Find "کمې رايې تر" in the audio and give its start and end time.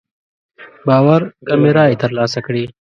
1.47-2.11